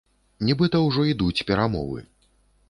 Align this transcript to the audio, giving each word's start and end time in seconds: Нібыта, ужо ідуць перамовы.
Нібыта, 0.47 0.81
ужо 0.87 1.05
ідуць 1.11 1.45
перамовы. 1.51 2.05